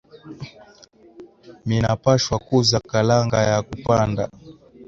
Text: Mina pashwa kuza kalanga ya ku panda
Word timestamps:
Mina 1.67 1.91
pashwa 2.03 2.35
kuza 2.45 2.77
kalanga 2.89 3.37
ya 3.49 3.57
ku 3.67 3.75
panda 3.85 4.23